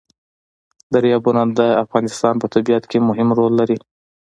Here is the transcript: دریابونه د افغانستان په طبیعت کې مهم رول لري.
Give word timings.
دریابونه 0.93 1.41
د 1.59 1.59
افغانستان 1.83 2.35
په 2.41 2.47
طبیعت 2.53 2.83
کې 2.91 3.05
مهم 3.07 3.27
رول 3.37 3.53
لري. 3.59 3.77